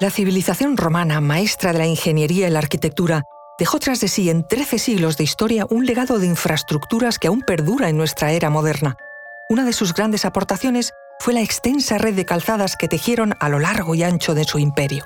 [0.00, 3.24] La civilización romana, maestra de la ingeniería y la arquitectura,
[3.58, 7.42] dejó tras de sí en 13 siglos de historia un legado de infraestructuras que aún
[7.42, 8.96] perdura en nuestra era moderna.
[9.50, 13.58] Una de sus grandes aportaciones fue la extensa red de calzadas que tejieron a lo
[13.58, 15.04] largo y ancho de su imperio.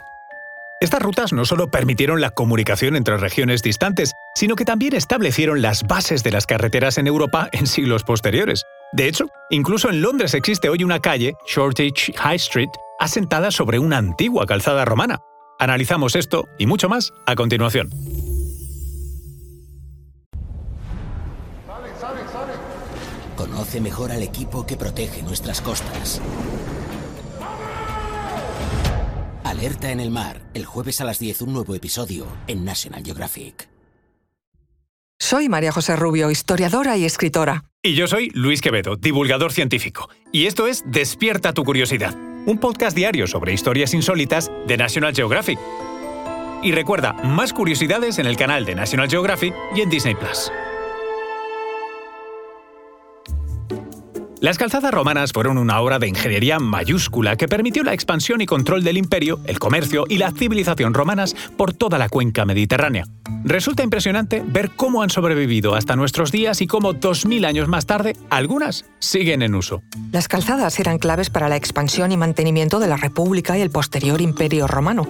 [0.80, 5.82] Estas rutas no solo permitieron la comunicación entre regiones distantes, sino que también establecieron las
[5.88, 8.62] bases de las carreteras en Europa en siglos posteriores.
[8.92, 12.70] De hecho, incluso en Londres existe hoy una calle, Shoreditch High Street,
[13.04, 15.20] asentada sobre una antigua calzada romana.
[15.58, 17.90] Analizamos esto y mucho más a continuación.
[23.36, 26.20] Conoce mejor al equipo que protege nuestras costas.
[29.44, 33.68] Alerta en el mar, el jueves a las 10 un nuevo episodio en National Geographic.
[35.18, 37.64] Soy María José Rubio, historiadora y escritora.
[37.82, 40.08] Y yo soy Luis Quevedo, divulgador científico.
[40.32, 45.58] Y esto es Despierta tu curiosidad, un podcast diario sobre historias insólitas de National Geographic.
[46.62, 50.50] Y recuerda, más curiosidades en el canal de National Geographic y en Disney Plus.
[54.44, 58.84] Las calzadas romanas fueron una obra de ingeniería mayúscula que permitió la expansión y control
[58.84, 63.06] del imperio, el comercio y la civilización romanas por toda la cuenca mediterránea.
[63.42, 68.16] Resulta impresionante ver cómo han sobrevivido hasta nuestros días y cómo 2.000 años más tarde
[68.28, 69.82] algunas siguen en uso.
[70.12, 74.20] Las calzadas eran claves para la expansión y mantenimiento de la República y el posterior
[74.20, 75.08] Imperio romano.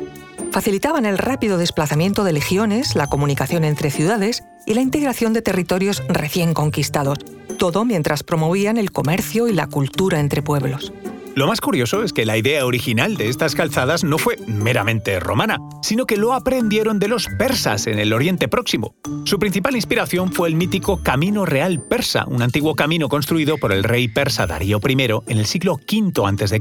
[0.52, 6.02] Facilitaban el rápido desplazamiento de legiones, la comunicación entre ciudades y la integración de territorios
[6.08, 7.18] recién conquistados
[7.54, 10.92] todo mientras promovían el comercio y la cultura entre pueblos.
[11.34, 15.58] Lo más curioso es que la idea original de estas calzadas no fue meramente romana,
[15.82, 18.94] sino que lo aprendieron de los persas en el Oriente Próximo.
[19.24, 23.82] Su principal inspiración fue el mítico Camino Real Persa, un antiguo camino construido por el
[23.82, 24.92] rey persa Darío I
[25.26, 26.58] en el siglo V a.C.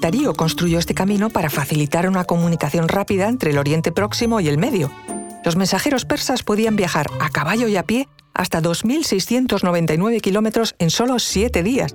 [0.00, 4.58] Darío construyó este camino para facilitar una comunicación rápida entre el Oriente Próximo y el
[4.58, 4.90] Medio.
[5.44, 11.18] Los mensajeros persas podían viajar a caballo y a pie hasta 2.699 kilómetros en solo
[11.18, 11.94] siete días.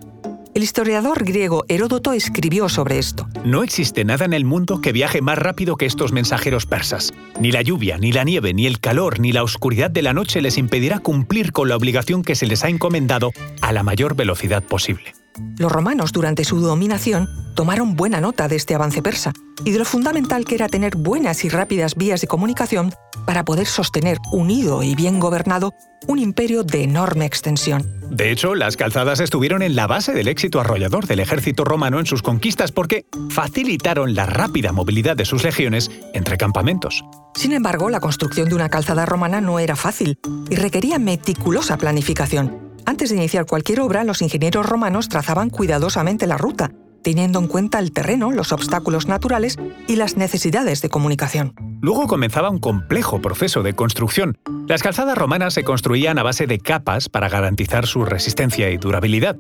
[0.53, 3.27] El historiador griego Heródoto escribió sobre esto.
[3.45, 7.13] No existe nada en el mundo que viaje más rápido que estos mensajeros persas.
[7.39, 10.41] Ni la lluvia, ni la nieve, ni el calor, ni la oscuridad de la noche
[10.41, 13.31] les impedirá cumplir con la obligación que se les ha encomendado
[13.61, 15.13] a la mayor velocidad posible.
[15.57, 19.33] Los romanos durante su dominación tomaron buena nota de este avance persa
[19.65, 22.93] y de lo fundamental que era tener buenas y rápidas vías de comunicación
[23.25, 25.73] para poder sostener unido y bien gobernado
[26.07, 27.85] un imperio de enorme extensión.
[28.09, 32.05] De hecho, las calzadas estuvieron en la base del éxito arrollador del ejército romano en
[32.05, 37.03] sus conquistas porque facilitaron la rápida movilidad de sus legiones entre campamentos.
[37.35, 40.17] Sin embargo, la construcción de una calzada romana no era fácil
[40.49, 42.68] y requería meticulosa planificación.
[42.89, 46.71] Antes de iniciar cualquier obra, los ingenieros romanos trazaban cuidadosamente la ruta,
[47.03, 49.57] teniendo en cuenta el terreno, los obstáculos naturales
[49.87, 51.53] y las necesidades de comunicación.
[51.81, 54.39] Luego comenzaba un complejo proceso de construcción.
[54.67, 59.37] Las calzadas romanas se construían a base de capas para garantizar su resistencia y durabilidad.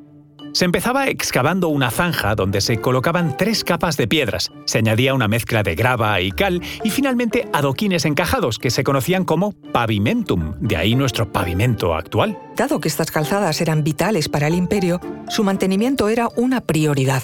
[0.51, 5.27] Se empezaba excavando una zanja donde se colocaban tres capas de piedras, se añadía una
[5.27, 10.75] mezcla de grava y cal y finalmente adoquines encajados que se conocían como pavimentum, de
[10.75, 12.37] ahí nuestro pavimento actual.
[12.55, 14.99] Dado que estas calzadas eran vitales para el imperio,
[15.29, 17.23] su mantenimiento era una prioridad.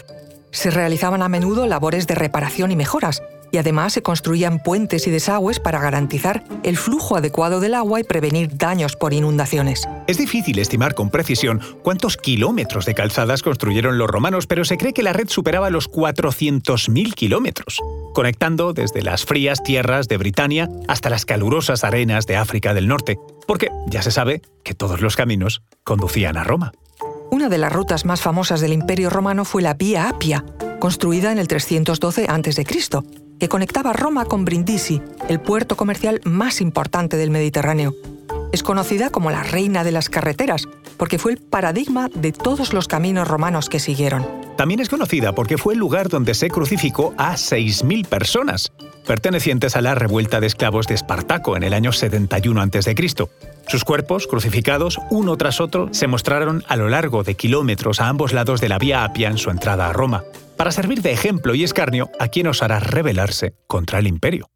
[0.52, 3.22] Se realizaban a menudo labores de reparación y mejoras,
[3.56, 8.04] y además se construían puentes y desagües para garantizar el flujo adecuado del agua y
[8.04, 9.88] prevenir daños por inundaciones.
[10.08, 14.92] Es difícil estimar con precisión cuántos kilómetros de calzadas construyeron los romanos, pero se cree
[14.92, 17.80] que la red superaba los 400.000 kilómetros,
[18.14, 23.18] conectando desde las frías tierras de Britania hasta las calurosas arenas de África del Norte,
[23.48, 26.74] porque ya se sabe que todos los caminos conducían a Roma.
[27.32, 30.44] Una de las rutas más famosas del Imperio Romano fue la Vía Apia,
[30.82, 37.18] construida en el 312 a.C., que conectaba Roma con Brindisi, el puerto comercial más importante
[37.18, 37.94] del Mediterráneo.
[38.52, 40.66] Es conocida como la reina de las carreteras,
[40.98, 44.26] porque fue el paradigma de todos los caminos romanos que siguieron.
[44.56, 48.72] También es conocida porque fue el lugar donde se crucificó a 6.000 personas,
[49.06, 52.96] pertenecientes a la revuelta de esclavos de Espartaco en el año 71 a.C.
[53.68, 58.32] Sus cuerpos, crucificados uno tras otro, se mostraron a lo largo de kilómetros a ambos
[58.32, 60.24] lados de la vía Apia en su entrada a Roma,
[60.58, 64.50] para servir de ejemplo y escarnio a quien osara rebelarse contra el imperio.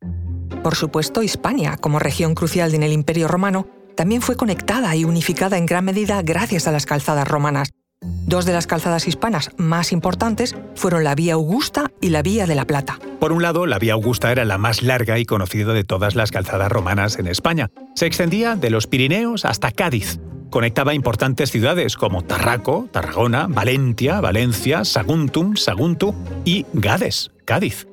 [0.63, 5.57] Por supuesto, Hispania, como región crucial en el imperio romano, también fue conectada y unificada
[5.57, 7.71] en gran medida gracias a las calzadas romanas.
[8.01, 12.55] Dos de las calzadas hispanas más importantes fueron la Vía Augusta y la Vía de
[12.55, 12.97] la Plata.
[13.19, 16.31] Por un lado, la Vía Augusta era la más larga y conocida de todas las
[16.31, 17.69] calzadas romanas en España.
[17.95, 20.19] Se extendía de los Pirineos hasta Cádiz.
[20.49, 27.87] Conectaba importantes ciudades como Tarraco, Tarragona, Valencia, Valencia, Saguntum, Sagunto y Gades, Cádiz.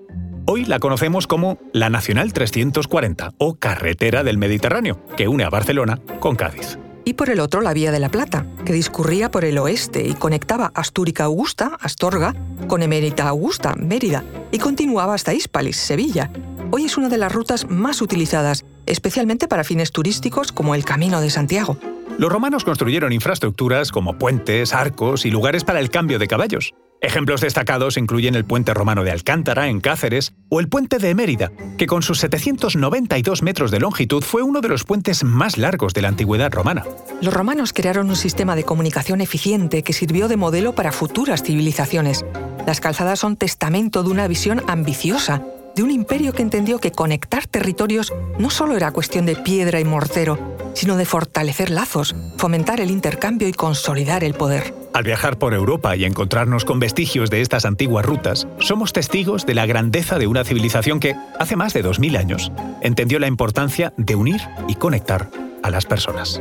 [0.47, 6.01] Hoy la conocemos como la Nacional 340 o Carretera del Mediterráneo, que une a Barcelona
[6.19, 6.79] con Cádiz.
[7.05, 10.15] Y por el otro la Vía de la Plata, que discurría por el oeste y
[10.15, 12.35] conectaba Astúrica Augusta, Astorga,
[12.69, 16.31] con Emérita Augusta, Mérida, y continuaba hasta Hispalis, Sevilla.
[16.71, 21.21] Hoy es una de las rutas más utilizadas, especialmente para fines turísticos como el Camino
[21.21, 21.77] de Santiago.
[22.19, 26.73] Los romanos construyeron infraestructuras como puentes, arcos y lugares para el cambio de caballos.
[27.03, 31.53] Ejemplos destacados incluyen el puente romano de Alcántara, en Cáceres, o el puente de Mérida,
[31.77, 36.01] que con sus 792 metros de longitud fue uno de los puentes más largos de
[36.01, 36.85] la antigüedad romana.
[37.21, 42.25] Los romanos crearon un sistema de comunicación eficiente que sirvió de modelo para futuras civilizaciones.
[42.67, 45.43] Las calzadas son testamento de una visión ambiciosa,
[45.77, 49.85] de un imperio que entendió que conectar territorios no solo era cuestión de piedra y
[49.85, 54.75] mortero, sino de fortalecer lazos, fomentar el intercambio y consolidar el poder.
[54.93, 59.55] Al viajar por Europa y encontrarnos con vestigios de estas antiguas rutas, somos testigos de
[59.55, 62.53] la grandeza de una civilización que, hace más de 2.000 años,
[62.83, 65.31] entendió la importancia de unir y conectar
[65.63, 66.41] a las personas.